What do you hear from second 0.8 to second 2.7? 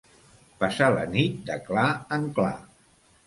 la nit de clar en clar.